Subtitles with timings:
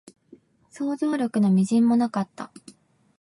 [0.71, 2.51] 想像力の微塵もなかった